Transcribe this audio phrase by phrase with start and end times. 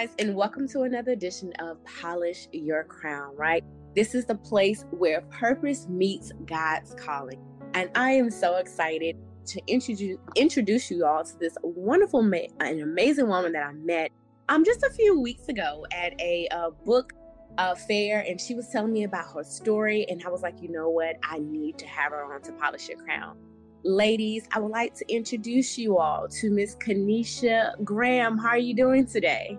[0.00, 3.62] guys, and welcome to another edition of Polish Your Crown, right?
[3.94, 7.38] This is the place where purpose meets God's calling.
[7.74, 9.18] And I am so excited
[9.48, 14.10] to introduce introduce you all to this wonderful, ma- an amazing woman that I met
[14.48, 16.48] um just a few weeks ago at a
[16.86, 17.12] book
[17.58, 20.70] uh, fair, and she was telling me about her story, and I was like, you
[20.70, 23.36] know what, I need to have her on to polish your crown.
[23.84, 28.38] Ladies, I would like to introduce you all to Miss Kanisha Graham.
[28.38, 29.58] How are you doing today?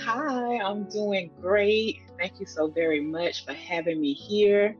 [0.00, 2.00] Hi, I'm doing great.
[2.18, 4.76] Thank you so very much for having me here.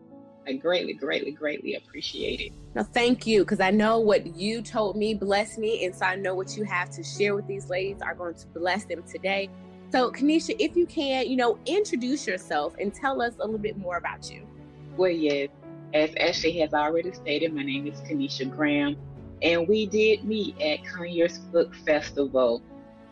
[0.47, 2.53] I greatly, greatly, greatly appreciate it.
[2.75, 6.15] No, thank you, because I know what you told me blessed me, and so I
[6.15, 9.51] know what you have to share with these ladies are going to bless them today.
[9.91, 13.77] So, Kanisha, if you can, you know, introduce yourself and tell us a little bit
[13.77, 14.47] more about you.
[14.97, 15.49] Well, yes,
[15.95, 18.97] as Ashley has already stated, my name is Kanisha Graham,
[19.43, 22.63] and we did meet at Conyers Book Festival,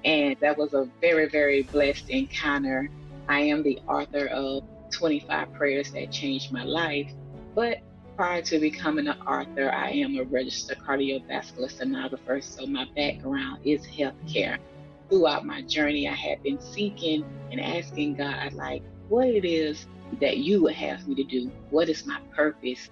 [0.04, 2.88] and that was a very, very blessed encounter.
[3.28, 7.10] I am the author of 25 Prayers That Changed My Life,
[7.54, 7.78] but
[8.16, 13.86] prior to becoming an author, I am a registered cardiovascular sonographer, so my background is
[13.86, 14.58] healthcare.
[15.08, 19.86] Throughout my journey, I have been seeking and asking God, like, what it is
[20.20, 21.50] that you would have me to do.
[21.70, 22.88] What is my purpose?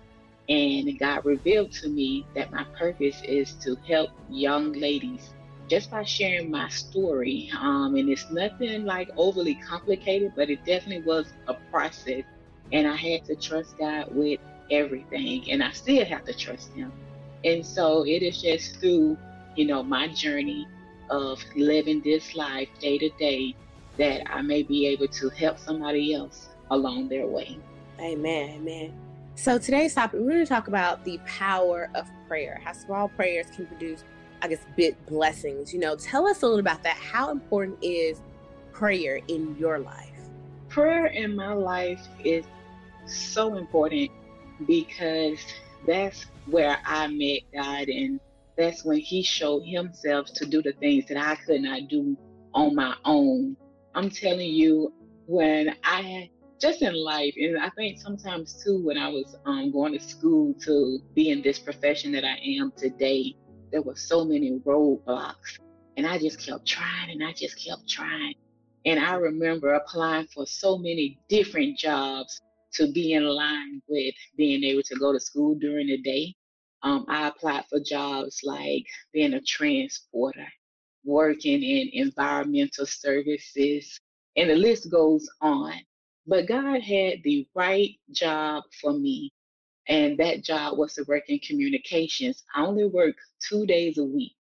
[0.49, 5.31] And God revealed to me that my purpose is to help young ladies
[5.73, 7.51] just by sharing my story.
[7.59, 12.25] Um, and it's nothing like overly complicated, but it definitely was a process.
[12.73, 14.39] And I had to trust God with
[14.71, 16.93] everything, and I still have to trust Him.
[17.47, 19.17] And so it is just through,
[19.57, 20.69] you know, my journey
[21.09, 23.57] of living this life day to day
[23.97, 27.59] that I may be able to help somebody else along their way.
[27.99, 28.51] Amen.
[28.57, 28.93] Amen.
[29.37, 33.47] So today's topic, we're going to talk about the power of prayer, how small prayers
[33.57, 34.05] can produce,
[34.43, 35.73] I guess, big blessings.
[35.73, 36.97] You know, tell us a little about that.
[36.97, 38.21] How important is
[38.73, 40.11] prayer in your life?
[40.69, 42.45] Prayer in my life is
[43.07, 44.11] so important
[44.67, 45.39] because
[45.87, 48.21] that's where I met God and
[48.57, 52.17] that's when he showed himself to do the things that I could not do
[52.55, 53.57] on my own.
[53.95, 54.93] I'm telling you,
[55.27, 56.31] when I
[56.61, 60.55] just in life, and I think sometimes too, when I was um, going to school
[60.65, 63.35] to be in this profession that I am today,
[63.73, 65.59] there were so many roadblocks,
[65.97, 68.35] and I just kept trying, and I just kept trying.
[68.85, 72.41] And I remember applying for so many different jobs
[72.75, 76.35] to be in line with being able to go to school during the day.
[76.83, 80.47] Um, I applied for jobs like being a transporter,
[81.05, 83.99] working in environmental services,
[84.37, 85.75] and the list goes on.
[86.27, 89.33] But God had the right job for me,
[89.89, 92.45] and that job was to work in communications.
[92.55, 94.37] I only worked two days a week,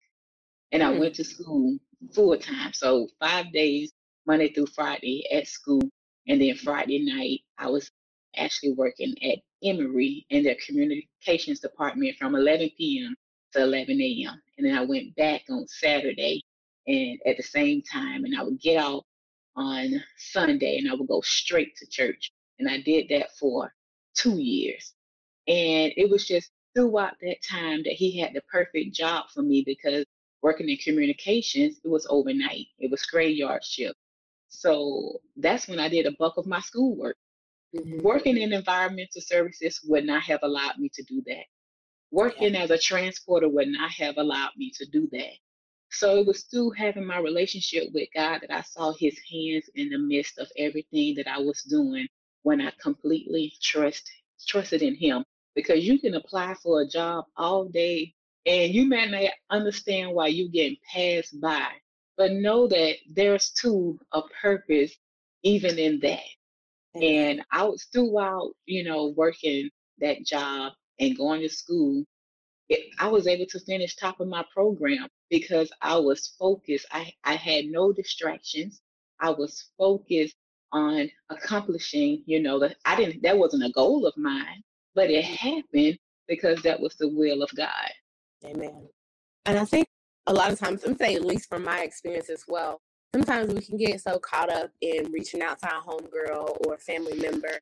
[0.72, 0.98] and I Hmm.
[0.98, 1.78] went to school
[2.14, 2.72] full time.
[2.72, 3.92] So five days,
[4.26, 5.82] Monday through Friday at school,
[6.28, 7.90] and then Friday night, I was
[8.36, 13.16] actually working at Emory in their communications department from 11 p.m.
[13.52, 14.42] to 11 a.m.
[14.58, 16.42] And then I went back on Saturday
[16.86, 19.04] and at the same time, and I would get out
[19.56, 22.32] on Sunday and I would go straight to church.
[22.58, 23.72] And I did that for
[24.14, 24.94] two years.
[25.48, 29.62] And it was just throughout that time that he had the perfect job for me
[29.66, 30.04] because
[30.42, 33.96] working in communications, it was overnight, it was graveyard shift.
[34.48, 37.16] So that's when I did a bulk of my schoolwork.
[37.74, 38.02] Mhm.
[38.02, 41.46] Working in environmental services would not have allowed me to do that.
[42.12, 45.34] Working as a transporter would not have allowed me to do that.
[45.90, 49.90] So it was through having my relationship with God that I saw his hands in
[49.90, 52.08] the midst of everything that I was doing
[52.42, 54.10] when I completely trust
[54.46, 55.24] trusted in him.
[55.60, 58.14] Because you can apply for a job all day
[58.46, 61.68] and you may not understand why you're getting passed by,
[62.16, 64.92] but know that there's too a purpose
[65.42, 66.20] even in that.
[66.94, 69.68] And I was throughout, you know, working
[69.98, 72.04] that job and going to school,
[72.70, 76.86] it, I was able to finish top of my program because I was focused.
[76.90, 78.80] I, I had no distractions.
[79.20, 80.34] I was focused
[80.72, 84.62] on accomplishing, you know, that I didn't, that wasn't a goal of mine,
[84.94, 85.98] but it happened
[86.28, 87.90] because that was the will of God.
[88.44, 88.88] Amen.
[89.46, 89.86] And I think
[90.26, 92.80] a lot of times, I'm saying at least from my experience as well,
[93.14, 97.18] sometimes we can get so caught up in reaching out to our homegirl or family
[97.18, 97.58] member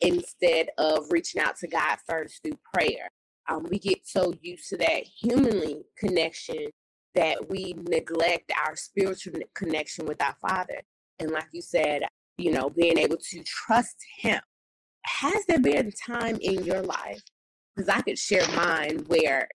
[0.00, 3.10] instead of reaching out to God first through prayer.
[3.48, 6.68] Um, we get so used to that humanly connection
[7.14, 10.80] that we neglect our spiritual connection with our Father.
[11.18, 12.02] And like you said,
[12.38, 14.40] you know, being able to trust Him.
[15.06, 17.22] Has there been a time in your life?
[17.74, 19.48] Because I could share mine where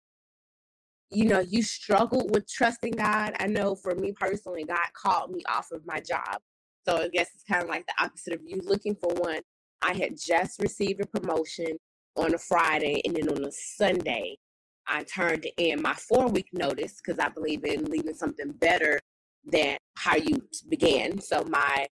[1.10, 3.34] you know, you struggled with trusting God.
[3.40, 6.40] I know for me personally, God called me off of my job.
[6.88, 9.42] So I guess it's kind of like the opposite of you looking for one.
[9.82, 11.78] I had just received a promotion
[12.16, 14.38] on a Friday, and then on a Sunday,
[14.88, 19.00] I turned in my four week notice because I believe in leaving something better
[19.46, 21.20] than how you began.
[21.22, 21.88] So my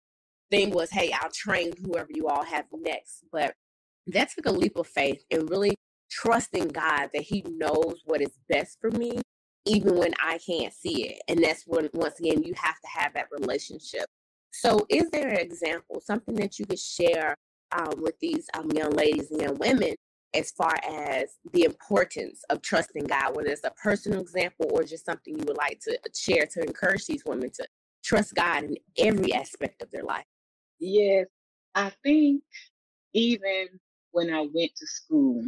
[0.50, 3.24] thing was, hey, I'll train whoever you all have next.
[3.32, 3.54] But
[4.08, 5.76] that took a leap of faith and really
[6.10, 9.20] trusting God that He knows what is best for me,
[9.66, 11.22] even when I can't see it.
[11.28, 14.06] And that's when, once again, you have to have that relationship.
[14.52, 17.36] So, is there an example, something that you could share
[17.72, 19.94] um, with these um, young ladies and young women
[20.34, 25.04] as far as the importance of trusting God, whether it's a personal example or just
[25.04, 27.66] something you would like to share to encourage these women to
[28.04, 30.24] trust God in every aspect of their life?
[30.80, 31.26] Yes,
[31.74, 32.42] I think
[33.12, 33.68] even
[34.12, 35.44] when I went to school,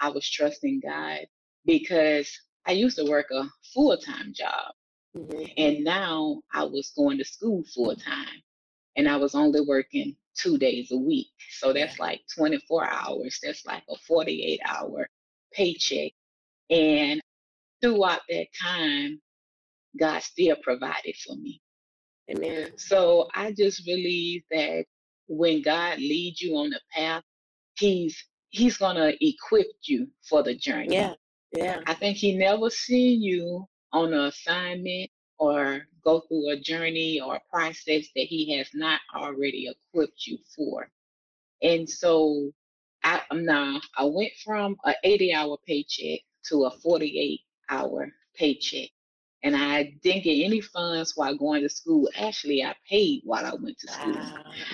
[0.00, 1.20] I was trusting God
[1.66, 2.30] because
[2.66, 3.44] I used to work a
[3.74, 4.72] full time job.
[5.16, 5.44] Mm-hmm.
[5.56, 8.42] And now I was going to school full time
[8.96, 11.28] and I was only working two days a week.
[11.50, 13.38] So that's like 24 hours.
[13.42, 15.08] That's like a 48 hour
[15.52, 16.12] paycheck.
[16.70, 17.20] And
[17.82, 19.20] throughout that time,
[19.98, 21.60] God still provided for me.
[22.30, 22.70] Amen.
[22.76, 24.84] So I just believe that
[25.28, 27.22] when God leads you on the path,
[27.78, 30.94] He's He's gonna equip you for the journey.
[30.94, 31.14] Yeah.
[31.56, 31.80] Yeah.
[31.86, 37.36] I think He never seen you on an assignment or go through a journey or
[37.36, 40.90] a process that he has not already equipped you for.
[41.62, 42.50] And so
[43.04, 47.40] I um, now I went from an 80 hour paycheck to a 48
[47.70, 48.90] hour paycheck.
[49.42, 52.08] And I didn't get any funds while going to school.
[52.16, 54.18] Actually, I paid while I went to school.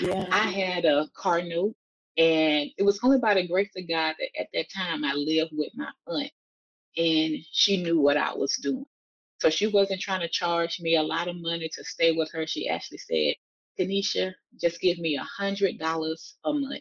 [0.00, 0.26] yeah.
[0.31, 1.75] I had a car note,
[2.16, 5.50] and it was only by the grace of God that at that time I lived
[5.52, 6.31] with my aunt,
[6.96, 8.87] and she knew what I was doing.
[9.40, 12.46] So she wasn't trying to charge me a lot of money to stay with her.
[12.46, 13.34] She actually said,
[13.78, 16.81] Kanisha, just give me a hundred dollars a month.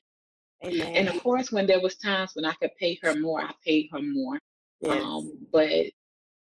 [0.64, 0.96] Amen.
[0.96, 3.90] And of course, when there was times when I could pay her more, I paid
[3.92, 4.40] her more.
[4.80, 5.02] Yes.
[5.04, 5.70] Um, but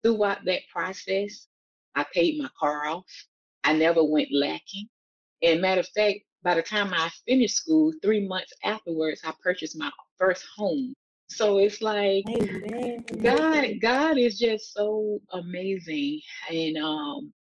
[0.03, 1.47] throughout that process,
[1.95, 3.05] I paid my car off.
[3.65, 4.89] I never went lacking.
[5.43, 9.79] And matter of fact, by the time I finished school, three months afterwards, I purchased
[9.79, 10.95] my first home.
[11.29, 13.05] So it's like Amen.
[13.23, 16.21] God, God is just so amazing.
[16.51, 17.33] And um,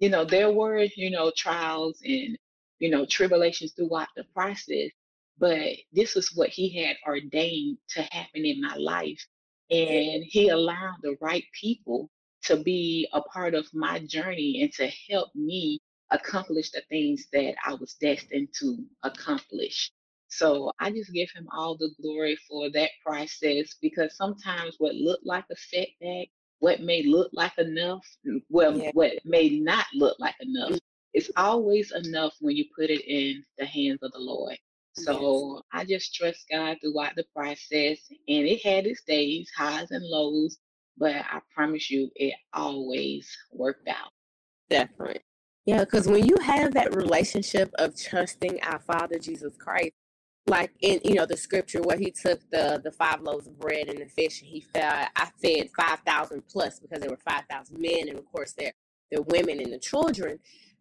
[0.00, 2.36] you know, there were, you know, trials and,
[2.80, 4.90] you know, tribulations throughout the process,
[5.38, 9.24] but this is what he had ordained to happen in my life.
[9.70, 12.10] And he allowed the right people
[12.44, 15.78] to be a part of my journey and to help me
[16.10, 19.90] accomplish the things that I was destined to accomplish.
[20.28, 25.26] So I just give him all the glory for that process because sometimes what looked
[25.26, 26.28] like a setback,
[26.60, 28.90] what may look like enough, mm, well, yeah.
[28.92, 30.78] what may not look like enough,
[31.14, 34.56] it's always enough when you put it in the hands of the Lord.
[35.04, 35.62] So.
[35.72, 40.58] I just trust God throughout the process, and it had its days, highs and lows,
[40.98, 44.12] but I promise you, it always worked out.
[44.70, 45.20] Definitely.
[45.66, 49.92] Yeah, because when you have that relationship of trusting our Father Jesus Christ,
[50.46, 53.88] like in you know the scripture where he took the the five loaves of bread
[53.88, 57.44] and the fish and he fed I fed five thousand plus because there were five
[57.50, 58.72] thousand men and of course there
[59.10, 60.38] there women and the children.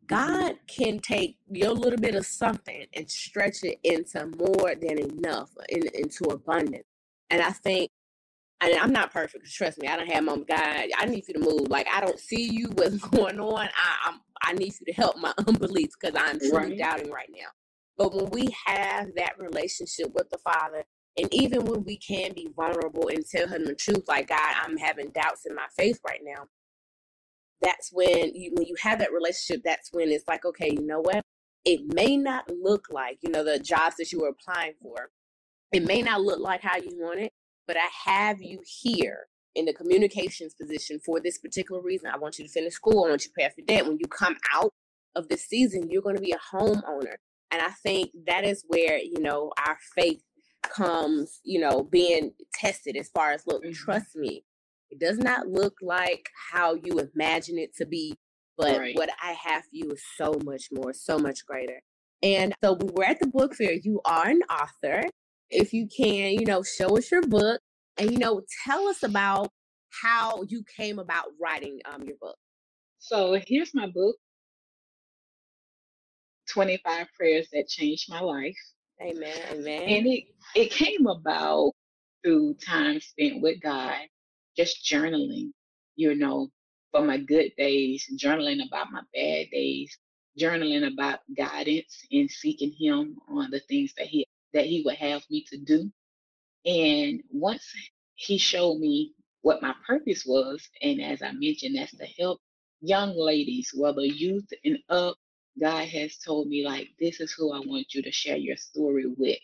[0.10, 5.52] God can take your little bit of something and stretch it into more than enough,
[5.70, 6.88] in, into abundance.
[7.30, 7.92] And I think,
[8.60, 9.50] and I'm not perfect.
[9.52, 10.46] Trust me, I don't have mom.
[10.46, 11.70] God, I need you to move.
[11.70, 12.70] Like I don't see you.
[12.74, 13.68] What's going on?
[13.68, 14.20] I, I'm.
[14.42, 16.78] I need you to help my unbelief because I'm truly right.
[16.78, 17.48] doubting right now.
[17.98, 20.86] But when we have that relationship with the Father,
[21.18, 24.78] and even when we can be vulnerable and tell him the truth, like God, I'm
[24.78, 26.46] having doubts in my faith right now.
[27.62, 31.02] That's when you when you have that relationship, that's when it's like, okay, you know
[31.02, 31.22] what?
[31.66, 35.10] It may not look like, you know, the jobs that you were applying for.
[35.72, 37.32] It may not look like how you want it,
[37.68, 42.10] but I have you here in the communications position for this particular reason.
[42.10, 43.06] I want you to finish school.
[43.06, 43.86] I want you to pay off your debt.
[43.86, 44.72] When you come out
[45.16, 47.16] of this season, you're going to be a homeowner.
[47.52, 50.22] And I think that is where, you know, our faith
[50.64, 53.74] comes, you know, being tested as far as look, mm-hmm.
[53.74, 54.44] trust me,
[54.92, 58.16] it does not look like how you imagine it to be,
[58.58, 58.96] but right.
[58.96, 61.82] what I have for you is so much more, so much greater.
[62.22, 63.74] And so we were at the book fair.
[63.74, 65.04] You are an author.
[65.50, 67.62] If you can, you know, show us your book
[67.98, 69.50] and, you know, tell us about
[70.02, 72.36] how you came about writing um, your book.
[73.00, 74.16] So here's my book.
[76.50, 78.58] 25 prayers that changed my life.
[79.02, 79.38] Amen.
[79.52, 79.82] Amen.
[79.84, 80.24] And it
[80.56, 81.72] it came about
[82.24, 83.96] through time spent with God,
[84.60, 85.52] just journaling,
[85.96, 86.50] you know,
[86.92, 89.98] for my good days, journaling about my bad days,
[90.38, 95.24] journaling about guidance and seeking him on the things that he that he would have
[95.30, 95.90] me to do.
[96.66, 97.66] And once
[98.16, 99.14] he showed me
[99.44, 102.42] what my purpose was, and as I mentioned, that's to help
[102.82, 105.16] young ladies, whether youth and up,
[105.58, 109.06] God has told me like this is who I want you to share your story
[109.06, 109.38] with.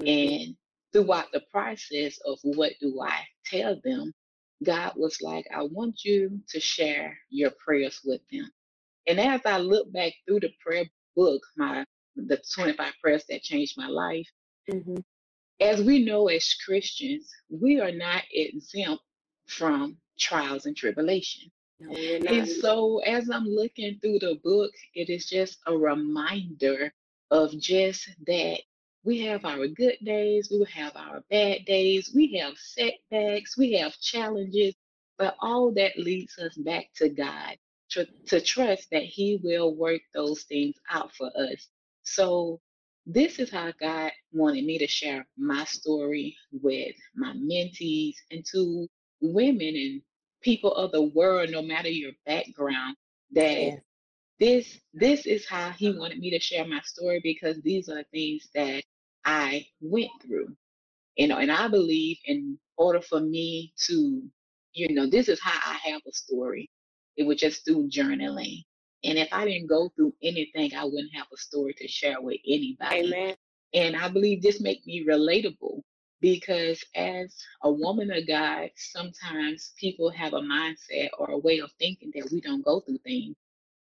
[0.00, 0.42] Mm-hmm.
[0.44, 0.56] And
[0.92, 4.12] throughout the process of what do I tell them,
[4.64, 8.50] God was like, I want you to share your prayers with them.
[9.06, 10.84] And as I look back through the prayer
[11.16, 11.84] book, my
[12.16, 14.28] the 25 prayers that changed my life,
[14.70, 14.96] mm-hmm.
[15.60, 19.02] as we know as Christians, we are not exempt
[19.46, 21.50] from trials and tribulation.
[21.80, 26.92] No, and so as I'm looking through the book, it is just a reminder
[27.30, 28.60] of just that
[29.04, 33.72] we have our good days, we will have our bad days, we have setbacks, we
[33.72, 34.74] have challenges,
[35.18, 37.56] but all that leads us back to God
[37.90, 41.68] to, to trust that He will work those things out for us.
[42.02, 42.60] So,
[43.06, 48.86] this is how God wanted me to share my story with my mentees and to
[49.22, 50.02] women and
[50.42, 52.96] people of the world, no matter your background,
[53.32, 53.76] that yeah.
[54.38, 58.48] this this is how He wanted me to share my story because these are things
[58.54, 58.84] that
[59.24, 60.56] I went through.
[61.16, 64.22] You know, and I believe in order for me to,
[64.72, 66.70] you know, this is how I have a story.
[67.16, 68.64] It was just through journaling.
[69.04, 72.40] And if I didn't go through anything, I wouldn't have a story to share with
[72.46, 73.06] anybody.
[73.06, 73.34] Amen.
[73.74, 75.82] And I believe this make me relatable
[76.20, 81.70] because as a woman of God, sometimes people have a mindset or a way of
[81.78, 83.36] thinking that we don't go through things.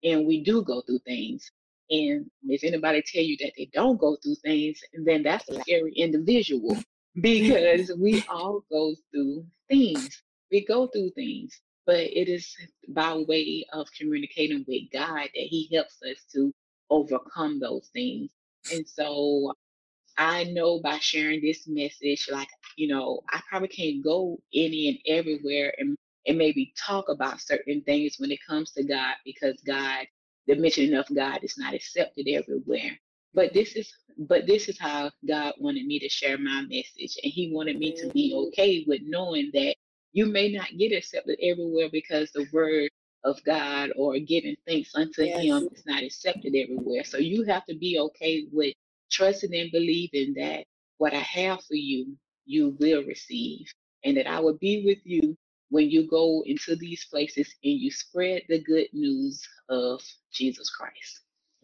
[0.03, 1.51] And we do go through things.
[1.91, 5.93] And if anybody tell you that they don't go through things, then that's a scary
[5.95, 6.79] individual
[7.21, 10.23] because we all go through things.
[10.51, 12.55] We go through things, but it is
[12.89, 16.53] by way of communicating with God that He helps us to
[16.91, 18.31] overcome those things.
[18.71, 19.53] And so
[20.19, 25.19] I know by sharing this message, like, you know, I probably can't go any and
[25.19, 30.07] everywhere and, and maybe talk about certain things when it comes to God because God
[30.47, 32.99] the mentioning of God is not accepted everywhere.
[33.33, 37.19] But this is but this is how God wanted me to share my message.
[37.23, 38.49] And he wanted me to be mm-hmm.
[38.49, 39.75] okay with knowing that
[40.13, 42.91] you may not get accepted everywhere because the word
[43.25, 45.43] of God or giving thanks unto yes.
[45.43, 47.03] him is not accepted everywhere.
[47.03, 48.75] So you have to be okay with
[49.11, 50.65] trusting and believing that
[50.99, 53.67] what I have for you, you will receive.
[54.05, 55.37] And that I will be with you
[55.75, 60.01] when you go into these places and you spread the good news of
[60.33, 61.23] Jesus Christ.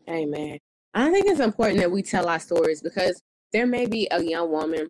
[0.09, 0.59] Amen.
[0.95, 4.51] I think it's important that we tell our stories because there may be a young
[4.51, 4.89] woman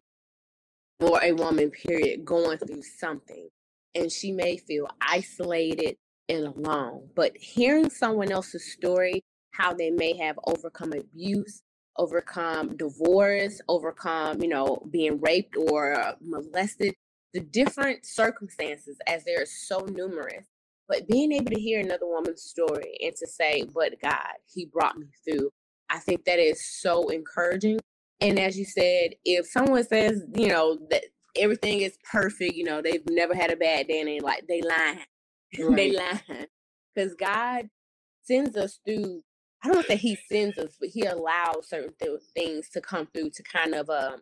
[1.00, 3.50] or a woman, period, going through something
[3.94, 5.96] and she may feel isolated
[6.30, 7.10] and alone.
[7.14, 11.60] But hearing someone else's story, how they may have overcome abuse,
[11.98, 16.94] overcome divorce, overcome, you know, being raped or molested,
[17.32, 20.46] the different circumstances, as they're so numerous,
[20.88, 24.98] but being able to hear another woman's story and to say, but God, He brought
[24.98, 25.50] me through,
[25.88, 27.78] I think that is so encouraging.
[28.20, 31.04] And as you said, if someone says, you know, that
[31.36, 34.62] everything is perfect, you know, they've never had a bad day and they like, they
[34.62, 35.00] lying.
[35.58, 35.76] Right.
[35.76, 36.46] they lying.
[36.94, 37.70] Because God
[38.22, 39.22] sends us through,
[39.64, 43.30] I don't say He sends us, but He allows certain th- things to come through
[43.30, 44.20] to kind of um,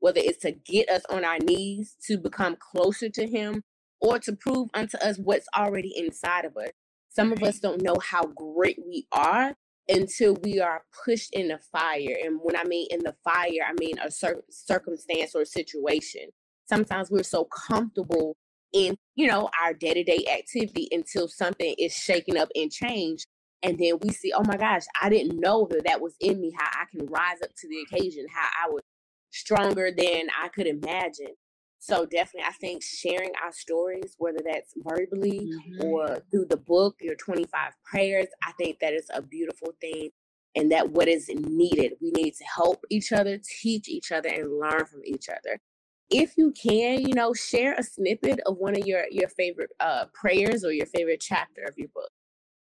[0.00, 3.62] whether it's to get us on our knees to become closer to Him
[4.00, 6.70] or to prove unto us what's already inside of us.
[7.08, 9.54] Some of us don't know how great we are
[9.88, 12.16] until we are pushed in the fire.
[12.22, 16.28] And when I mean in the fire, I mean a certain circumstance or situation.
[16.68, 18.36] Sometimes we're so comfortable
[18.72, 23.26] in, you know, our day-to-day activity until something is shaken up and changed.
[23.62, 26.52] And then we see, oh my gosh, I didn't know that that was in me,
[26.58, 28.82] how I can rise up to the occasion, how I was
[29.30, 31.34] stronger than I could imagine.
[31.78, 35.84] So definitely, I think sharing our stories, whether that's verbally mm-hmm.
[35.84, 40.10] or through the book, your 25 prayers, I think that is a beautiful thing.
[40.56, 44.58] And that what is needed, we need to help each other, teach each other, and
[44.58, 45.60] learn from each other.
[46.08, 50.06] If you can, you know, share a snippet of one of your your favorite uh,
[50.14, 52.08] prayers or your favorite chapter of your book.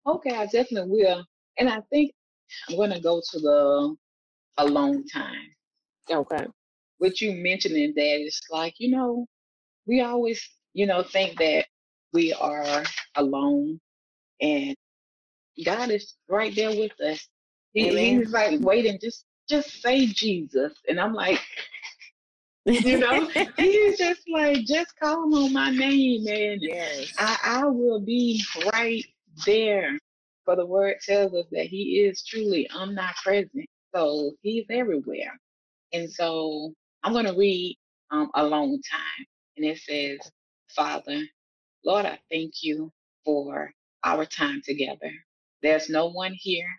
[0.08, 1.24] Okay, I definitely will.
[1.60, 2.14] And I think
[2.68, 3.96] I'm going to go to the
[4.58, 5.54] alone time.
[6.12, 6.46] Okay
[7.04, 9.28] what you mentioning that it's like, you know,
[9.86, 10.42] we always,
[10.74, 11.66] you know, think that
[12.14, 12.84] we are
[13.16, 13.78] alone
[14.42, 14.74] and
[15.66, 17.28] God is right there with us.
[17.74, 20.72] He, he's like waiting, just just say Jesus.
[20.88, 21.42] And I'm like,
[22.66, 27.12] you know, he's just like, just call on my name and yes.
[27.20, 28.42] I, I will be
[28.72, 29.06] right
[29.46, 30.00] there.
[30.46, 33.68] For the word tells us that He is truly omnipresent.
[33.94, 35.38] So He's everywhere.
[35.94, 36.74] And so
[37.04, 37.78] I'm going to read
[38.12, 39.26] um, alone time.
[39.58, 40.32] And it says,
[40.76, 41.22] Father,
[41.86, 42.92] Lord, I thank you
[43.26, 43.72] for
[44.04, 45.12] our time together.
[45.64, 46.70] There's no one here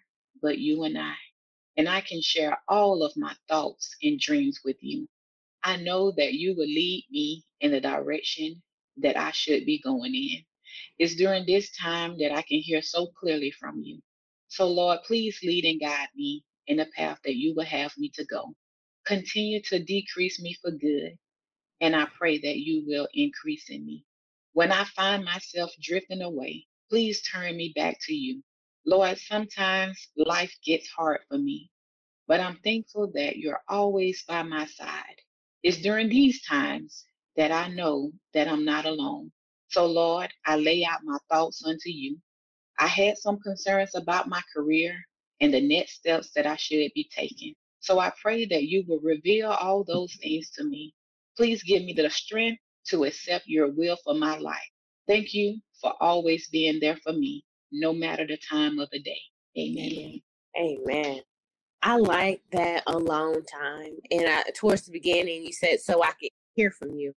[0.42, 1.14] but you and I,
[1.76, 5.08] and I can share all of my thoughts and dreams with you.
[5.64, 8.62] I know that you will lead me in the direction
[8.98, 10.44] that I should be going in.
[10.98, 14.00] It's during this time that I can hear so clearly from you.
[14.48, 18.10] So, Lord, please lead and guide me in the path that you will have me
[18.14, 18.54] to go.
[19.06, 21.18] Continue to decrease me for good,
[21.80, 24.04] and I pray that you will increase in me.
[24.52, 28.42] When I find myself drifting away, please turn me back to you.
[28.86, 31.70] Lord, sometimes life gets hard for me,
[32.28, 35.20] but I'm thankful that you're always by my side.
[35.62, 37.04] It's during these times
[37.36, 39.32] that I know that I'm not alone.
[39.68, 42.18] So, Lord, I lay out my thoughts unto you.
[42.78, 44.96] I had some concerns about my career
[45.40, 47.54] and the next steps that I should be taking.
[47.84, 50.94] So I pray that you will reveal all those things to me.
[51.36, 54.70] Please give me the strength to accept your will for my life.
[55.06, 59.20] Thank you for always being there for me, no matter the time of the day.
[59.58, 60.18] Amen.
[60.58, 61.20] Amen.
[61.82, 63.98] I like that alone time.
[64.10, 67.12] And I, towards the beginning, you said, so I could hear from you.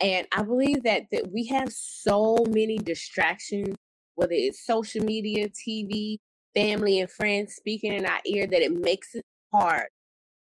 [0.00, 3.74] And I believe that, that we have so many distractions,
[4.16, 6.18] whether it's social media, TV,
[6.54, 9.86] family, and friends speaking in our ear, that it makes it hard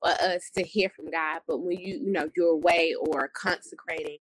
[0.03, 1.41] for us to hear from God.
[1.47, 4.17] But when you, you know, you're away or consecrating,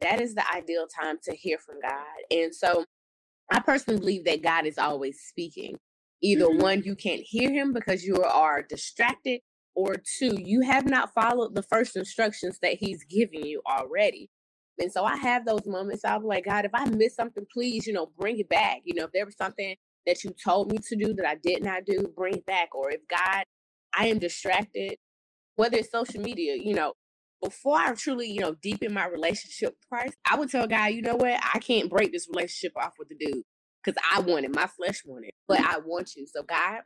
[0.00, 2.02] that is the ideal time to hear from God.
[2.30, 2.84] And so
[3.50, 5.76] I personally believe that God is always speaking.
[6.22, 6.62] Either mm-hmm.
[6.62, 9.40] one, you can't hear him because you are distracted,
[9.74, 14.28] or two, you have not followed the first instructions that he's giving you already.
[14.78, 16.04] And so I have those moments.
[16.04, 18.80] I'm like, God, if I miss something, please, you know, bring it back.
[18.84, 19.76] You know, if there was something
[20.06, 22.74] that you told me to do that I did not do, bring it back.
[22.74, 23.44] Or if God,
[23.94, 24.96] I am distracted,
[25.60, 26.94] whether it's social media, you know,
[27.42, 31.02] before I truly, you know, deepen my relationship with Christ, I would tell God, you
[31.02, 33.44] know what, I can't break this relationship off with the dude
[33.84, 36.26] because I want it, my flesh want it, but I want you.
[36.26, 36.80] So God,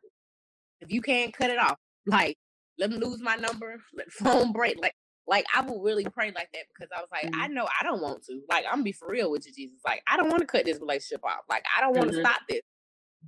[0.81, 2.37] if you can't cut it off, like
[2.77, 4.95] let me lose my number, let phone break, like.
[5.27, 7.41] Like I will really pray like that because I was like, mm-hmm.
[7.41, 8.43] I know I don't want to.
[8.51, 9.81] Like I'm gonna be for real with you, Jesus.
[9.83, 11.45] Like I don't want to cut this relationship off.
[11.49, 12.27] Like I don't want to mm-hmm.
[12.27, 12.61] stop this,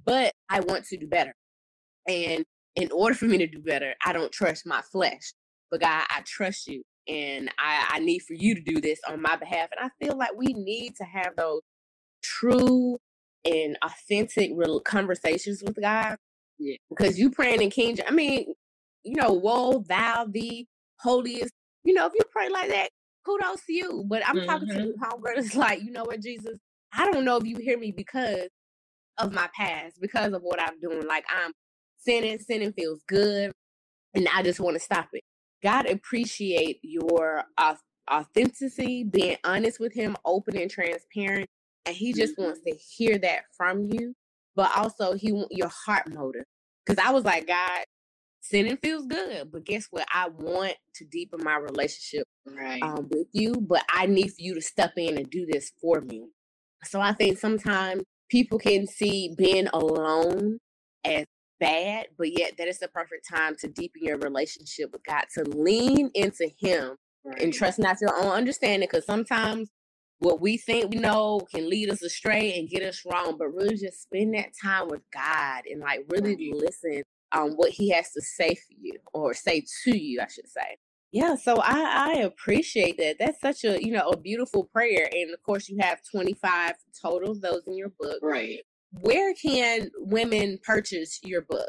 [0.04, 1.34] but I want to do better.
[2.06, 2.44] And
[2.76, 5.32] in order for me to do better, I don't trust my flesh.
[5.70, 9.20] But God, I trust you and I, I need for you to do this on
[9.20, 9.68] my behalf.
[9.76, 11.62] And I feel like we need to have those
[12.22, 12.98] true
[13.44, 16.16] and authentic real conversations with God.
[16.58, 16.76] Yeah.
[16.88, 18.54] Because you praying in King, I mean,
[19.02, 20.66] you know, woe thou the
[21.00, 21.52] holiest.
[21.84, 22.90] You know, if you pray like that,
[23.24, 24.04] kudos to you.
[24.06, 24.46] But I'm mm-hmm.
[24.46, 25.02] talking to mm-hmm.
[25.02, 25.36] homegirl.
[25.38, 26.58] It's like, you know what, Jesus?
[26.92, 28.48] I don't know if you hear me because
[29.18, 31.06] of my past, because of what I'm doing.
[31.06, 31.52] Like I'm
[32.06, 33.52] sinning, sinning feels good,
[34.14, 35.22] and I just want to stop it.
[35.62, 37.44] God appreciate your
[38.10, 41.46] authenticity, being honest with Him, open and transparent,
[41.84, 42.44] and He just mm-hmm.
[42.44, 44.14] wants to hear that from you.
[44.54, 46.44] But also, He want your heart motive.
[46.84, 47.84] Because I was like, God,
[48.40, 50.06] sinning feels good, but guess what?
[50.12, 52.80] I want to deepen my relationship right.
[52.82, 56.00] um, with you, but I need for you to step in and do this for
[56.00, 56.28] me.
[56.84, 60.58] So I think sometimes people can see being alone
[61.04, 61.24] as
[61.58, 65.44] bad, but yet that is the perfect time to deepen your relationship with God, to
[65.44, 67.40] lean into Him right.
[67.40, 68.88] and trust not your own understanding.
[68.90, 69.70] Because sometimes
[70.18, 73.76] what we think we know can lead us astray and get us wrong, but really
[73.76, 78.22] just spend that time with God and like really listen um what He has to
[78.22, 80.76] say for you or say to you, I should say.
[81.12, 83.16] Yeah, so I, I appreciate that.
[83.18, 86.74] That's such a you know a beautiful prayer, and of course you have twenty five
[87.02, 88.18] total of those in your book.
[88.22, 88.60] Right
[88.92, 91.68] where can women purchase your book?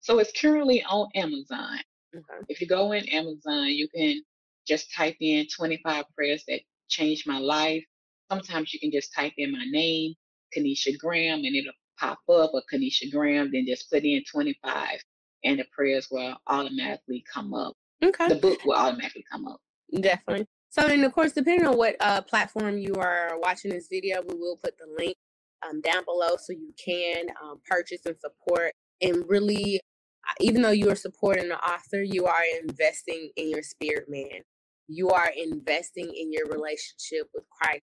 [0.00, 1.78] So it's currently on Amazon.
[2.14, 2.44] Okay.
[2.48, 4.20] If you go in Amazon, you can
[4.66, 7.84] just type in 25 prayers that changed my life.
[8.30, 10.14] Sometimes you can just type in my name,
[10.56, 14.98] Kanisha Graham, and it'll pop up or Kanisha Graham, then just put in 25
[15.44, 17.74] and the prayers will automatically come up.
[18.02, 18.28] Okay.
[18.28, 19.60] The book will automatically come up.
[20.00, 20.46] Definitely.
[20.70, 24.34] So, and of course, depending on what uh, platform you are watching this video, we
[24.34, 25.16] will put the link
[25.68, 28.72] um, down below so you can um, purchase and support.
[29.00, 29.80] And really,
[30.26, 34.42] uh, even though you are supporting the author, you are investing in your spirit man.
[34.88, 37.82] You are investing in your relationship with Christ.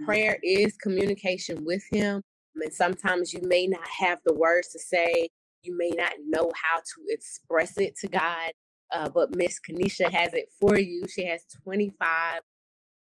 [0.00, 0.04] Mm-hmm.
[0.06, 2.22] Prayer is communication with Him.
[2.56, 5.28] And sometimes you may not have the words to say,
[5.62, 8.52] you may not know how to express it to God.
[8.92, 11.04] Uh, but Miss Kanisha has it for you.
[11.08, 12.40] She has 25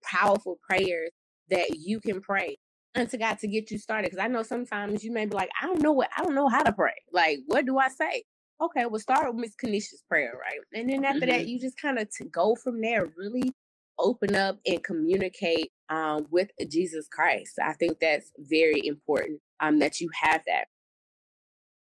[0.04, 1.12] powerful prayers
[1.50, 2.58] that you can pray
[2.95, 4.12] unto God to get you started.
[4.12, 6.49] Because I know sometimes you may be like, I don't know what I don't know
[6.49, 6.95] how to pray.
[7.12, 8.23] Like, what do I say?
[8.62, 10.60] Okay, we'll start with Miss Kanisha's prayer, right?
[10.73, 11.30] And then after mm-hmm.
[11.30, 13.54] that, you just kind of to go from there, really
[13.97, 17.54] open up and communicate um, with Jesus Christ.
[17.63, 20.65] I think that's very important um, that you have that.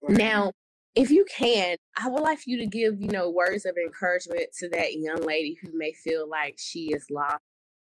[0.01, 0.17] Right.
[0.17, 0.51] Now,
[0.95, 4.47] if you can, I would like for you to give, you know, words of encouragement
[4.59, 7.41] to that young lady who may feel like she is lost,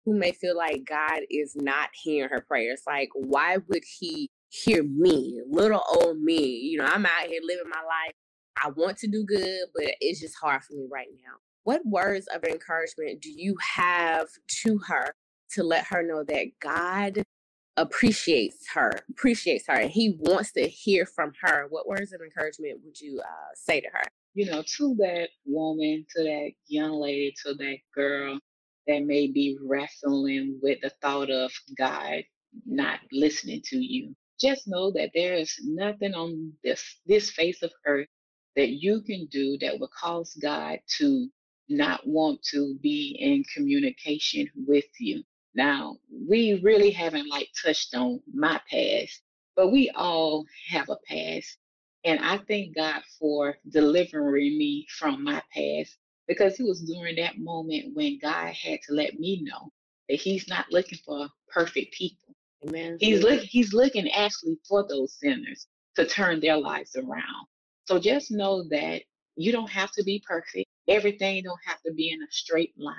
[0.05, 2.83] who may feel like God is not hearing her prayers.
[2.87, 6.43] Like, why would he hear me, little old me?
[6.43, 8.15] You know, I'm out here living my life.
[8.63, 11.37] I want to do good, but it's just hard for me right now.
[11.65, 14.27] What words of encouragement do you have
[14.63, 15.15] to her
[15.53, 17.23] to let her know that God
[17.77, 21.67] appreciates her, appreciates her, and he wants to hear from her?
[21.71, 24.03] What words of encouragement would you uh, say to her?
[24.35, 28.41] You know, to that woman, to that young lady, to that girl
[28.87, 32.25] that may be wrestling with the thought of God
[32.67, 34.15] not listening to you.
[34.41, 38.09] Just know that there is nothing on this this face of earth
[38.57, 41.29] that you can do that will cause God to
[41.69, 45.23] not want to be in communication with you.
[45.55, 45.97] Now,
[46.29, 49.23] we really haven't like touched on my past,
[49.57, 51.59] but we all have a past.
[52.05, 55.97] And I thank God for delivering me from my past
[56.29, 59.71] because it was during that moment when God had to let me know
[60.09, 62.35] that He's not looking for perfect people.
[62.67, 62.97] Amen.
[63.01, 67.47] He's looking He's looking actually for those sinners to turn their lives around.
[67.87, 69.03] So just know that
[69.37, 70.69] you don't have to be perfect.
[70.89, 72.97] Everything don't have to be in a straight line.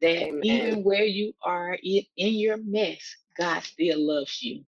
[0.00, 0.42] That Amen.
[0.42, 4.64] even where you are in your mess, God still loves you.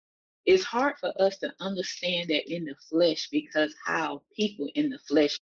[0.46, 5.00] It's hard for us to understand that in the flesh because how people in the
[5.00, 5.40] flesh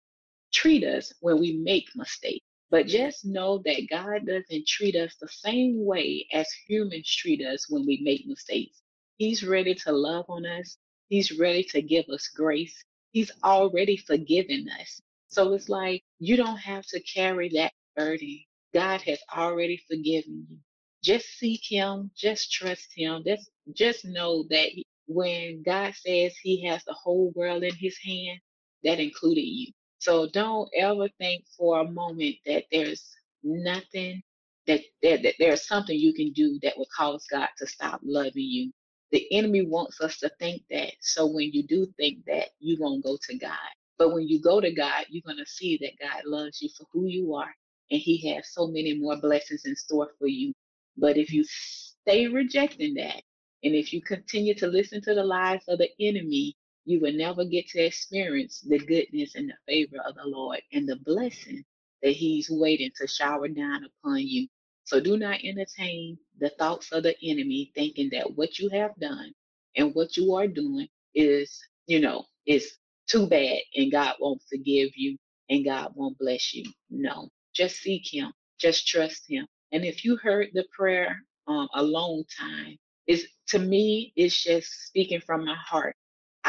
[0.53, 2.45] treat us when we make mistakes.
[2.71, 7.67] But just know that God doesn't treat us the same way as humans treat us
[7.69, 8.81] when we make mistakes.
[9.19, 10.77] He's ready to love on us.
[11.09, 12.83] He's ready to give us grace.
[13.13, 15.01] He's already forgiven us.
[15.29, 18.41] So it's like you don't have to carry that burden.
[18.75, 20.57] God has already forgiven you.
[21.03, 23.23] Just seek him, just trust him.
[23.25, 24.69] Just just know that
[25.07, 28.39] when God says he has the whole world in his hand,
[28.83, 29.71] that included you.
[29.99, 34.23] So don't ever think for a moment that there's nothing
[34.67, 38.33] that, that, that there's something you can do that will cause God to stop loving
[38.35, 38.71] you.
[39.11, 40.93] The enemy wants us to think that.
[41.01, 43.51] So when you do think that, you won't go to God.
[43.97, 46.85] But when you go to God, you're going to see that God loves you for
[46.93, 47.53] who you are.
[47.91, 50.53] And He has so many more blessings in store for you.
[50.97, 53.23] But if you stay rejecting that,
[53.63, 56.55] and if you continue to listen to the lies of the enemy,
[56.89, 60.89] you will never get to experience the goodness and the favor of the Lord and
[60.89, 61.65] the blessing
[62.03, 64.49] that He's waiting to shower down upon you.
[64.85, 69.33] So do not entertain the thoughts of the enemy thinking that what you have done
[69.77, 72.73] and what you are doing is, you know, is
[73.09, 75.17] too bad and God won't forgive you
[75.49, 76.65] and God won't bless you.
[76.91, 79.47] No, just seek Him, just trust Him.
[79.73, 85.21] And if you heard the prayer um, alone time, is to me, it's just speaking
[85.21, 85.95] from my heart.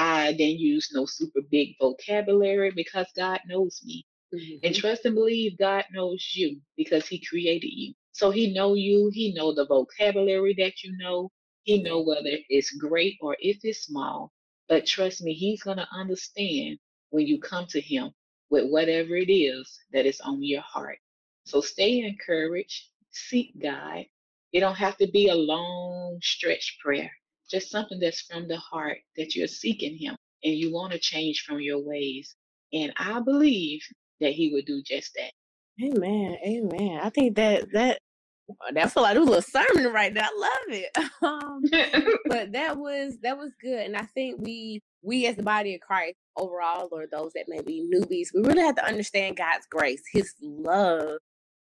[0.00, 4.06] I didn't use no super big vocabulary because God knows me.
[4.34, 4.66] Mm-hmm.
[4.66, 7.94] And trust and believe God knows you because He created you.
[8.12, 9.10] So He know you.
[9.12, 11.30] He know the vocabulary that you know.
[11.64, 14.32] He know whether it's great or if it's small.
[14.68, 16.78] But trust me, he's going to understand
[17.10, 18.12] when you come to him
[18.50, 20.98] with whatever it is that is on your heart.
[21.44, 24.06] So stay encouraged, seek God.
[24.52, 27.10] It don't have to be a long stretch prayer,
[27.50, 31.44] just something that's from the heart that you're seeking him and you want to change
[31.46, 32.34] from your ways.
[32.72, 33.80] And I believe
[34.20, 35.32] that he would do just that.
[35.84, 36.36] Amen.
[36.46, 37.00] Amen.
[37.02, 37.98] I think that that
[38.72, 40.24] that's felt like it was a little sermon right there.
[40.24, 40.90] I love it.
[41.22, 41.60] Um,
[42.28, 45.82] but that was that was good, and I think we we as the body of
[45.82, 50.00] Christ overall, or those that may be newbies, we really have to understand God's grace.
[50.12, 51.18] His love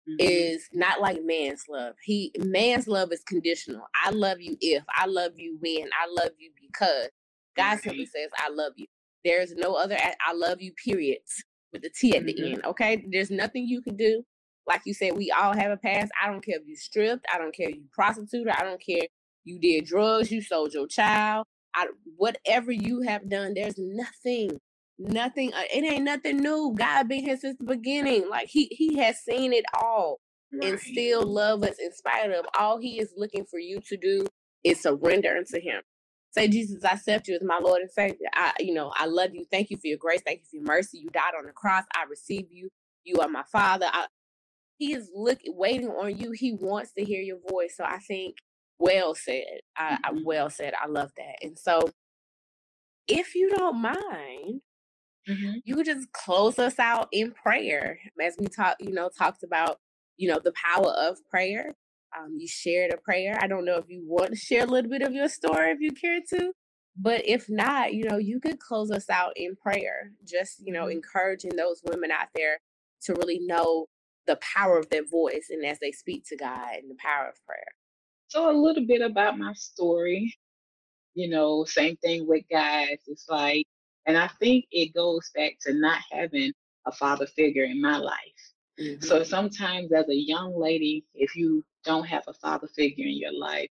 [0.09, 0.15] mm-hmm.
[0.19, 1.95] is not like man's love.
[2.03, 3.83] He man's love is conditional.
[3.93, 7.09] I love you if I love you when I love you because
[7.55, 8.85] God simply says I love you.
[9.23, 12.27] There's no other I love you periods with the T at mm-hmm.
[12.27, 12.65] the end.
[12.65, 14.23] Okay, there's nothing you can do
[14.67, 16.11] like you said, we all have a past.
[16.21, 17.25] I don't care if you stripped.
[17.33, 18.49] I don't care if you prostituted.
[18.49, 19.03] I don't care
[19.43, 20.31] you did drugs.
[20.31, 21.45] You sold your child.
[21.75, 21.87] I,
[22.17, 24.59] whatever you have done, there's nothing,
[24.99, 25.53] nothing.
[25.53, 26.75] Uh, it ain't nothing new.
[26.77, 28.29] God been here since the beginning.
[28.29, 30.19] Like he he has seen it all
[30.53, 30.71] right.
[30.71, 32.45] and still love us in spite of.
[32.57, 34.25] All he is looking for you to do
[34.63, 35.81] is surrender unto him.
[36.31, 38.27] Say, Jesus, I accept you as my Lord and Savior.
[38.35, 39.45] I, you know, I love you.
[39.51, 40.21] Thank you for your grace.
[40.25, 40.99] Thank you for your mercy.
[40.99, 41.85] You died on the cross.
[41.95, 42.69] I receive you.
[43.05, 43.87] You are my Father.
[43.91, 44.07] I,
[44.79, 46.31] he is looking waiting on you.
[46.31, 47.75] He wants to hear your voice.
[47.77, 48.37] So I think
[48.79, 49.61] Well said.
[49.77, 50.25] I, I Mhm.
[50.25, 50.73] well said.
[50.81, 51.37] I love that.
[51.43, 51.81] And so,
[53.07, 54.61] if you don't mind,
[55.29, 55.61] Mhm.
[55.65, 59.79] you could just close us out in prayer as we talk you know talked about
[60.17, 61.75] you know the power of prayer
[62.17, 64.89] um, you shared a prayer i don't know if you want to share a little
[64.91, 66.53] bit of your story if you care to
[66.97, 70.85] but if not you know you could close us out in prayer just you know
[70.87, 70.93] Mhm.
[70.93, 72.59] encouraging those women out there
[73.03, 73.87] to really know
[74.27, 77.35] the power of their voice and as they speak to god and the power of
[77.45, 77.65] prayer
[78.29, 80.33] So a little bit about my story.
[81.15, 82.99] You know, same thing with guys.
[83.07, 83.67] It's like,
[84.07, 86.53] and I think it goes back to not having
[86.85, 88.53] a father figure in my life.
[89.01, 89.25] So Mhm.
[89.25, 93.69] sometimes as a young lady, if you don't have a father figure in your life,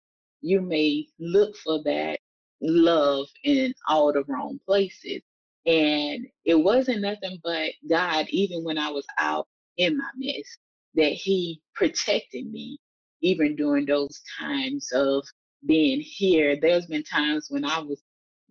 [0.43, 2.21] you may look for that
[2.61, 5.23] love in all the wrong places.
[5.67, 10.59] And it wasn't nothing but God, even when I was out in my mess,
[10.95, 12.79] that He protected me,
[13.23, 15.27] even during those times of
[15.67, 16.59] being here.
[16.61, 18.03] There's been times when I was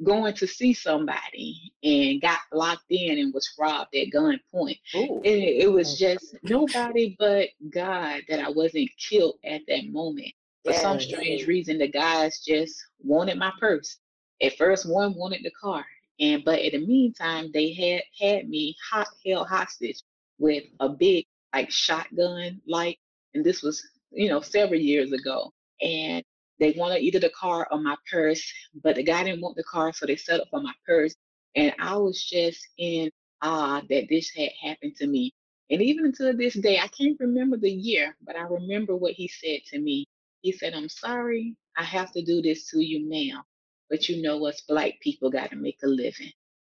[0.04, 4.80] going to see somebody and got locked in and was robbed at gunpoint.
[4.96, 5.18] Ooh.
[5.18, 10.32] And it, it was just nobody but God that I wasn't killed at that moment.
[10.66, 13.98] For some strange reason, the guys just wanted my purse.
[14.42, 15.86] At first, one wanted the car,
[16.20, 20.02] and but in the meantime, they had had me hot held hostage
[20.40, 23.00] with a big like shotgun, like,
[23.34, 23.82] and this was
[24.12, 26.24] you know several years ago, and
[26.60, 28.44] they wanted either the car or my purse,
[28.84, 31.16] but the guy didn't want the car, so they settled for my purse,
[31.56, 35.34] and I was just in awe that this had happened to me.
[35.70, 39.28] And even until this day, I can't remember the year, but I remember what he
[39.28, 40.06] said to me.
[40.42, 43.44] He said, I'm sorry I have to do this to you now,
[43.90, 46.32] but you know us black people got to make a living.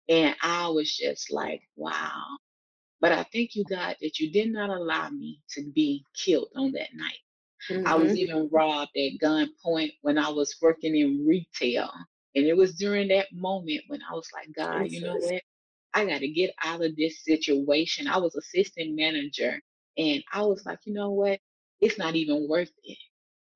[0.10, 2.24] And I was just like, wow.
[3.02, 6.72] But I thank you, God, that you did not allow me to be killed on
[6.74, 7.20] that night.
[7.86, 8.18] I was Mhm.
[8.18, 11.92] even robbed at gunpoint when I was working in retail.
[12.36, 15.44] And it was during that moment when I was like, God, you know what?
[15.94, 18.08] I got to get out of this situation.
[18.08, 19.62] I was assistant manager
[19.98, 21.40] and I was like, you know what?
[21.82, 22.98] It's not even worth it.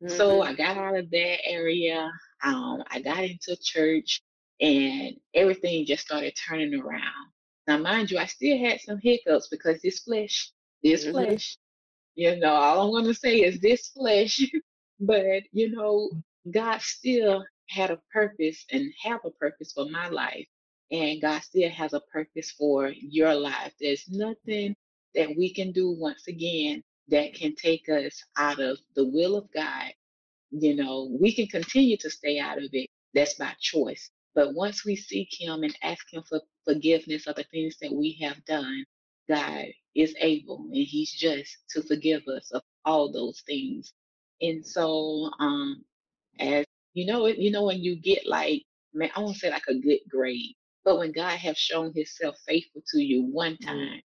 [0.07, 0.47] So Mhm.
[0.47, 2.11] I got out of that area.
[2.43, 4.21] Um, I got into church
[4.61, 7.31] and everything just started turning around.
[7.67, 10.51] Now, mind you, I still had some hiccups because this flesh,
[10.83, 11.11] this Mhm.
[11.11, 11.57] flesh,
[12.17, 14.41] you know, all I'm going to say is this flesh.
[15.01, 16.23] but, you know, mm.
[16.51, 20.47] God still had a purpose and have a purpose for my life.
[20.91, 23.73] And God still has a purpose for your life.
[23.81, 24.75] There's nothing
[25.15, 29.51] that we can do once again that can take us out of the will of
[29.53, 29.93] God
[30.51, 32.89] you know, we can continue to stay out of it.
[33.13, 34.11] That's by choice.
[34.35, 38.17] But once we seek Him and ask Him for forgiveness of the things that we
[38.21, 38.85] have done,
[39.29, 43.93] God is able and He's just to forgive us of all those things.
[44.41, 45.83] And so, um,
[46.39, 48.63] as you know, it you know when you get like,
[48.93, 52.83] man, I won't say like a good grade, but when God has shown Himself faithful
[52.93, 53.65] to you one Mm.
[53.65, 54.01] time,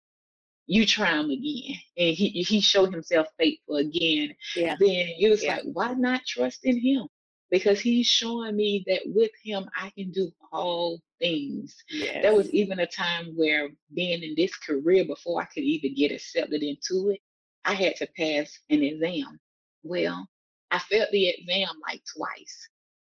[0.68, 4.76] you try him again and he he showed himself faithful again Yeah.
[4.78, 5.56] then you was Yeah.
[5.56, 7.08] like why not trust in him
[7.50, 12.22] because he's showing me that with him i can do all things Yes.
[12.22, 16.12] there was even a time where being in this career before i could even get
[16.12, 17.20] accepted into it
[17.64, 19.40] i had to pass an exam
[19.84, 20.28] well
[20.72, 22.68] i failed the exam like twice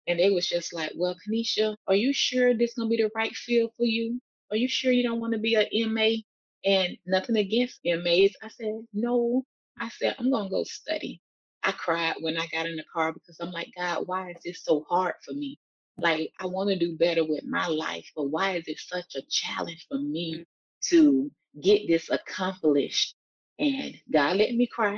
[0.08, 3.36] and they was just like well kanisha are you sure this gonna be the right
[3.36, 4.20] field for you
[4.52, 6.10] are you sure you don't want to be a ma
[6.66, 8.34] and nothing against MAs.
[8.44, 9.44] I said, no.
[9.80, 11.22] I said, I'm going to go study.
[11.64, 14.64] I cried when I got in the car because I'm like, God, why is this
[14.66, 15.60] so hard for me?
[16.02, 19.22] Like, I want to do better with my life, but why is it such a
[19.30, 20.46] challenge for me mm.
[20.90, 21.32] to
[21.62, 23.16] get this accomplished?
[23.60, 24.98] And God let me cry.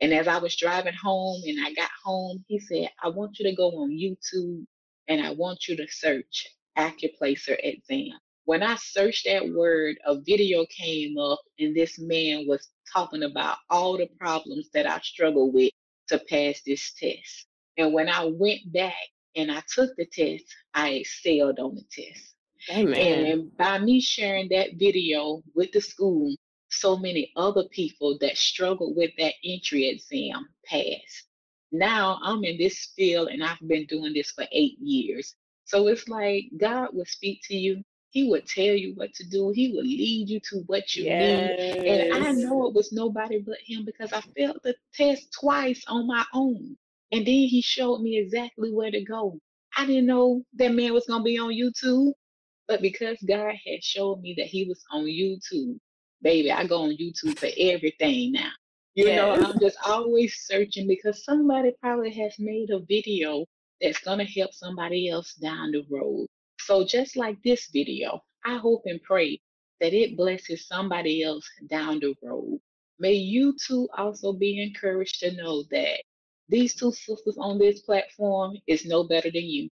[0.00, 3.44] And as I was driving home and I got home, He said, I want you
[3.48, 4.64] to go on YouTube
[5.08, 6.46] and I want you to search
[6.78, 8.18] Accuplacer exam
[8.50, 13.58] when I searched that word, a video came up, and this man was talking about
[13.70, 15.70] all the problems that I struggled with
[16.08, 17.46] to pass this test.
[17.76, 18.94] And when I went back
[19.36, 22.34] and I took the test, I excelled on the test.
[22.70, 23.26] Amen.
[23.26, 26.34] And by me sharing that video with the school,
[26.68, 31.26] so many other people that struggled with that entry exam passed.
[31.72, 35.34] Now I'm in this field and I've been doing this for eight years.
[35.64, 37.82] So it's like God will speak to you.
[38.10, 39.50] He would tell you what to do.
[39.50, 41.56] He would lead you to what you need.
[41.86, 46.08] And I know it was nobody but him because I failed the test twice on
[46.08, 46.76] my own.
[47.12, 49.38] And then he showed me exactly where to go.
[49.76, 52.12] I didn't know that man was going to be on YouTube.
[52.68, 55.76] But because God had showed me that he was on YouTube,
[56.22, 58.50] baby, I go on YouTube for everything now.
[58.94, 59.16] You yes.
[59.16, 63.44] know, I'm just always searching because somebody probably has made a video
[63.80, 66.26] that's going to help somebody else down the road.
[66.60, 69.40] So, just like this video, I hope and pray
[69.80, 72.60] that it blesses somebody else down the road.
[72.98, 76.02] May you too also be encouraged to know that
[76.50, 79.70] these two sisters on this platform is no better than you.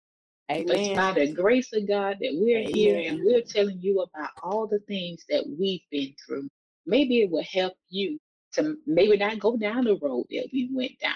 [0.51, 0.67] Amen.
[0.71, 2.75] It's by the grace of God that we're Amen.
[2.75, 6.49] here and we're telling you about all the things that we've been through.
[6.87, 8.19] Maybe it will help you
[8.55, 11.15] to maybe not go down the road that we went down.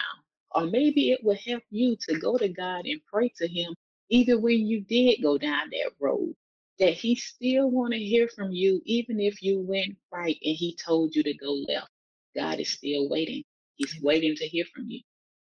[0.54, 3.74] Or maybe it will help you to go to God and pray to Him,
[4.10, 6.34] even when you did go down that road.
[6.78, 10.76] That He still want to hear from you, even if you went right and He
[10.76, 11.88] told you to go left.
[12.36, 13.44] God is still waiting.
[13.76, 15.00] He's waiting to hear from you.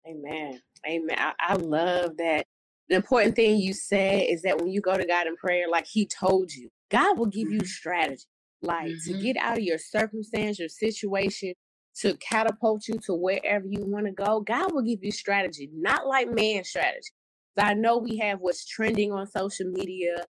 [0.08, 0.60] Amen.
[0.86, 1.16] Amen.
[1.18, 2.46] I, I love that.
[2.88, 5.86] The important thing you said is that when you go to God in prayer, like
[5.86, 7.60] He told you, God will give mm-hmm.
[7.60, 8.24] you strategy,
[8.62, 9.12] like mm-hmm.
[9.12, 11.54] to get out of your circumstance, your situation,
[11.96, 14.40] to catapult you to wherever you want to go.
[14.40, 17.10] God will give you strategy, not like man strategy.
[17.58, 20.26] I know we have what's trending on social media,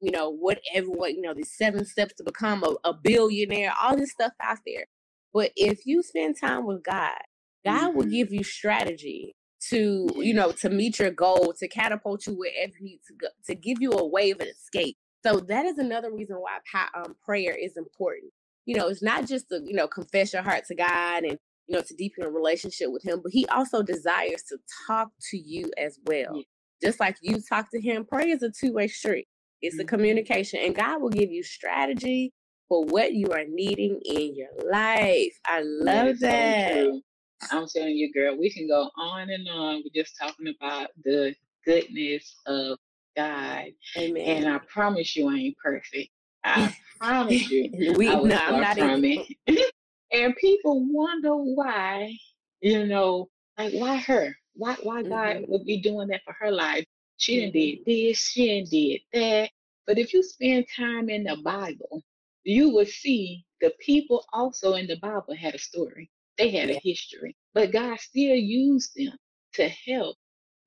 [0.00, 3.96] you know, whatever, what, you know, the seven steps to become a, a billionaire, all
[3.96, 4.86] this stuff out there.
[5.34, 7.18] But if you spend time with God,
[7.64, 7.98] God mm-hmm.
[7.98, 9.34] will give you strategy
[9.70, 13.28] to, you know, to meet your goal, to catapult you wherever you need to go,
[13.46, 14.96] to give you a way of an escape.
[15.24, 16.58] So that is another reason why
[16.96, 18.32] um, prayer is important.
[18.66, 21.76] You know, it's not just to, you know, confess your heart to God and, you
[21.76, 25.70] know, to deepen a relationship with Him, but He also desires to talk to you
[25.78, 26.36] as well.
[26.36, 26.42] Yeah.
[26.82, 29.28] Just like you talk to Him, prayer is a two way street.
[29.60, 29.82] It's mm-hmm.
[29.82, 32.32] a communication, and God will give you strategy
[32.68, 35.38] for what you are needing in your life.
[35.46, 36.74] I love that.
[36.74, 37.02] that.
[37.50, 39.82] I'm telling you, girl, we can go on and on.
[39.84, 42.78] We're just talking about the goodness of
[43.16, 43.66] God.
[43.96, 44.44] Amen.
[44.44, 46.10] And I promise you, I ain't perfect.
[46.44, 49.26] I promise you, we, I was no, far I'm from even...
[49.46, 49.74] it.
[50.12, 52.16] and people wonder why,
[52.60, 53.28] you know,
[53.58, 54.34] like why her?
[54.54, 55.10] Why why mm-hmm.
[55.10, 56.84] God would be doing that for her life?
[57.16, 57.52] She mm-hmm.
[57.52, 59.50] didn't did this, she didn't did that.
[59.86, 62.02] But if you spend time in the Bible,
[62.44, 66.10] you will see the people also in the Bible had a story.
[66.38, 69.16] They had a history, but God still used them
[69.54, 70.16] to help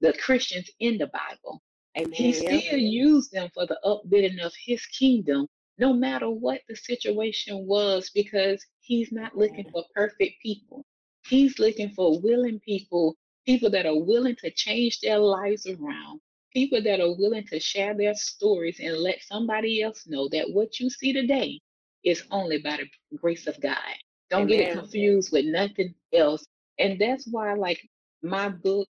[0.01, 1.61] the Christians in the Bible.
[1.97, 2.13] Amen.
[2.13, 5.47] He still used them for the upbuilding of his kingdom,
[5.77, 10.85] no matter what the situation was, because he's not looking for perfect people.
[11.27, 16.21] He's looking for willing people, people that are willing to change their lives around,
[16.53, 20.79] people that are willing to share their stories and let somebody else know that what
[20.79, 21.59] you see today
[22.03, 23.77] is only by the grace of God.
[24.29, 24.49] Don't Amen.
[24.49, 26.45] get it confused with nothing else.
[26.79, 27.87] And that's why, like
[28.23, 28.87] my book,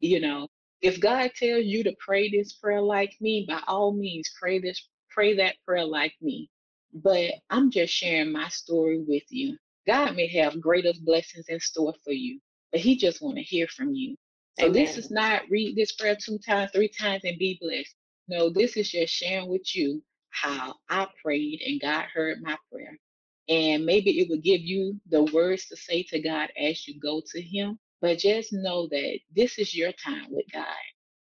[0.00, 0.48] you know,
[0.82, 4.88] if God tells you to pray this prayer like me, by all means, pray this,
[5.10, 6.50] pray that prayer like me.
[6.94, 9.58] But I'm just sharing my story with you.
[9.86, 12.40] God may have greater blessings in store for you,
[12.72, 14.16] but He just want to hear from you.
[14.58, 14.74] So Amen.
[14.74, 17.94] this is not read this prayer two times, three times, and be blessed.
[18.28, 22.98] No, this is just sharing with you how I prayed and God heard my prayer.
[23.50, 27.22] And maybe it would give you the words to say to God as you go
[27.32, 27.78] to Him.
[28.02, 30.66] But just know that this is your time with God.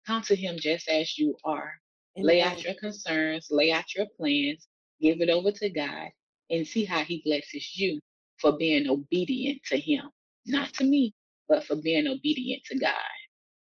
[0.07, 1.73] Come to Him just as you are.
[2.19, 2.27] Amen.
[2.27, 4.69] Lay out your concerns, lay out your plans,
[5.03, 6.11] give it over to God,
[6.51, 8.01] and see how He blesses you
[8.41, 10.11] for being obedient to Him.
[10.47, 11.15] Not to me,
[11.49, 12.95] but for being obedient to God.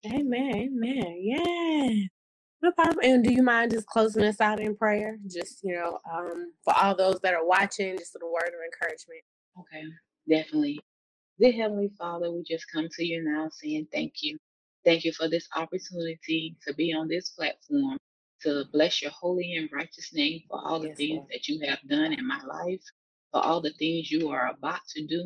[0.06, 0.54] Amen.
[0.54, 1.18] Amen.
[1.20, 2.19] Yeah.
[2.62, 2.98] No problem.
[3.04, 5.16] And do you mind just closing us out in prayer?
[5.30, 9.22] Just, you know, um, for all those that are watching, just a word of encouragement.
[9.60, 9.84] Okay,
[10.28, 10.80] definitely.
[11.40, 14.38] Dear Heavenly Father, we just come to you now saying thank you.
[14.84, 17.98] Thank you for this opportunity to be on this platform,
[18.42, 21.28] to bless your holy and righteous name for all the yes, things Lord.
[21.32, 22.82] that you have done in my life,
[23.32, 25.22] for all the things you are about to do,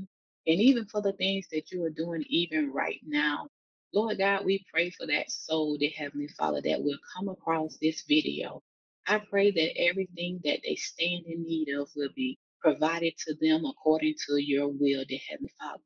[0.46, 3.48] and even for the things that you are doing even right now
[3.94, 8.04] Lord God, we pray for that soul, dear Heavenly Father, that will come across this
[8.08, 8.62] video.
[9.08, 13.64] I pray that everything that they stand in need of will be provided to them
[13.66, 15.82] according to your will, dear Heavenly Father.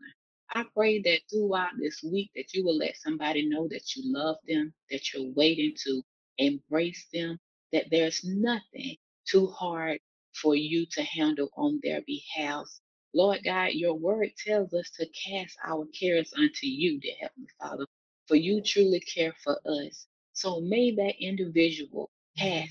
[0.54, 4.38] I pray that throughout this week that you will let somebody know that you love
[4.48, 6.02] them, that you're waiting to
[6.38, 7.38] embrace them,
[7.72, 8.96] that there's nothing
[9.28, 10.00] too hard
[10.34, 12.66] for you to handle on their behalf.
[13.14, 17.86] Lord God, your word tells us to cast our cares unto you, dear Heavenly Father,
[18.28, 20.06] for you truly care for us.
[20.34, 22.68] So may that individual pass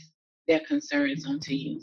[0.47, 1.81] their concerns onto you.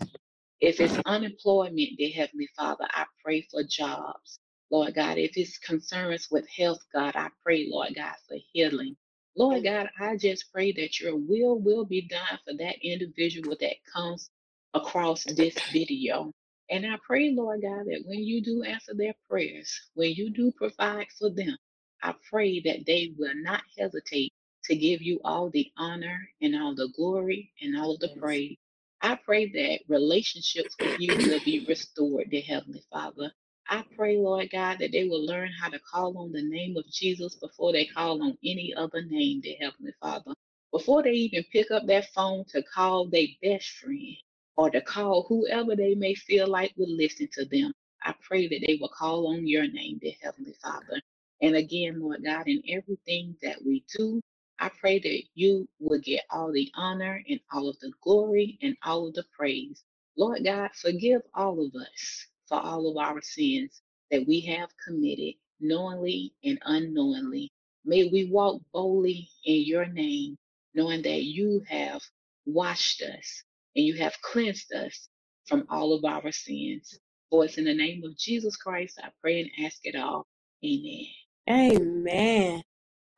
[0.61, 4.39] If it's unemployment, dear Heavenly Father, I pray for jobs.
[4.70, 8.97] Lord God, if it's concerns with health, God, I pray, Lord God, for healing.
[9.37, 13.77] Lord God, I just pray that your will will be done for that individual that
[13.95, 14.31] comes
[14.75, 16.33] across this video.
[16.70, 20.53] And I pray, Lord God, that when you do answer their prayers, when you do
[20.57, 21.57] provide for them,
[22.05, 24.33] I pray that they will not hesitate
[24.67, 28.19] to give you all the honor and all the glory and all the Yes.
[28.21, 28.59] praise.
[29.03, 33.33] I pray that relationships with you will be restored, dear Heavenly Father.
[33.69, 36.87] I pray, Lord God, that they will learn how to call on the name of
[36.93, 40.35] Jesus before they call on any other name, dear Heavenly Father.
[40.73, 44.17] Before they even pick up that phone to call their best friend
[44.59, 47.73] or to call whoever they may feel like will listen to them,
[48.05, 51.01] I pray that they will call on your name, dear Heavenly Father.
[51.45, 54.22] And again, Lord God, in everything that we do,
[54.61, 58.76] I pray that you will get all the honor and all of the glory and
[58.84, 59.84] all of the praise.
[60.18, 65.36] Lord God, forgive all of us for all of our sins that we have committed
[65.61, 67.53] knowingly and unknowingly.
[67.86, 70.38] May we walk boldly in your name,
[70.74, 72.03] knowing that you have
[72.47, 73.45] washed us
[73.76, 75.09] and you have cleansed us
[75.47, 76.99] from all of our sins.
[77.30, 80.26] For it's in the name of Jesus Christ, I pray and ask it all.
[80.66, 81.24] Amen.
[81.51, 82.62] Amen.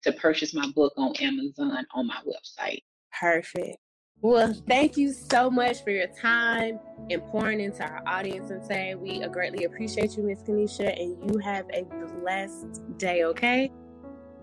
[0.05, 2.85] to purchase my book on Amazon on my website.
[3.19, 3.79] Perfect.
[4.23, 9.01] Well, thank you so much for your time and pouring into our audience and saying
[9.01, 11.85] we greatly appreciate you, Miss Kanisha, and you have a
[12.19, 13.71] blessed day, okay?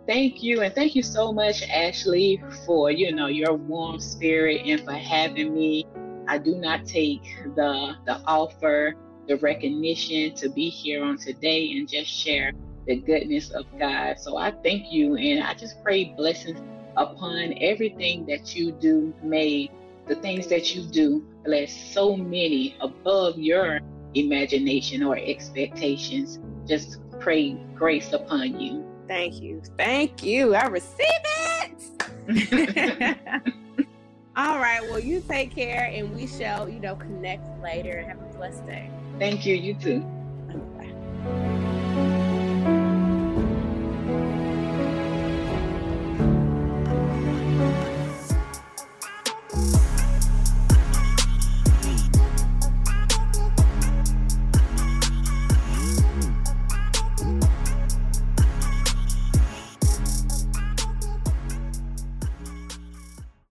[0.08, 4.82] Thank you, and thank you so much, Ashley, for you know your warm spirit and
[4.82, 5.86] for having me.
[6.28, 7.24] I do not take
[7.56, 8.96] the the offer,
[9.28, 12.52] the recognition to be here on today and just share
[12.88, 14.18] the goodness of God.
[14.18, 16.60] So I thank you, and I just pray blessings
[16.98, 19.14] upon everything that you do.
[19.24, 19.72] May
[20.08, 23.80] the things that you do bless so many above your
[24.14, 26.40] imagination or expectations.
[26.68, 28.86] Just pray grace upon you.
[29.08, 29.62] Thank you.
[29.78, 30.56] Thank you.
[30.56, 31.84] I receive it.
[34.36, 34.82] All right.
[34.84, 37.98] Well, you take care and we shall, you know, connect later.
[37.98, 38.90] And have a blessed day.
[39.18, 39.56] Thank you.
[39.56, 40.02] You too.
[40.78, 41.54] Bye.